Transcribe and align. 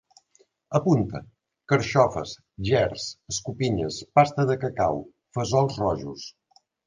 Apunta: 0.77 1.19
carxofes, 1.73 2.31
gerds, 2.71 3.05
escopinyes, 3.33 4.01
pasta 4.19 4.47
de 4.53 4.57
cacau, 4.65 4.99
fesols 5.39 5.81
rojos 5.85 6.27